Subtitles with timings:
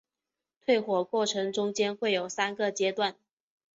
[0.65, 3.15] 退火过程中间会有三个阶段。